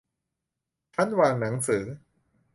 [0.95, 1.83] ชั้นวางหนังสือ